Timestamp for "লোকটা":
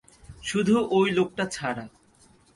1.11-1.43